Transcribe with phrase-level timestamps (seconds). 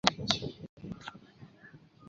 [0.03, 1.13] 瓦德成为不管部长。